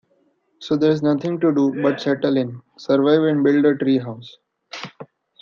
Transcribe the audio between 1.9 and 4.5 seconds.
settle in, survive and build a tree house.